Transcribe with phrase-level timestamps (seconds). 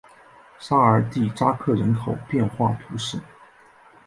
[0.57, 3.21] 沙尔蒂扎克人口变化图示